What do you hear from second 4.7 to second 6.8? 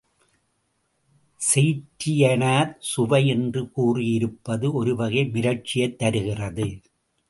ஒருவகை மிரட்சியைத் தருகிறது.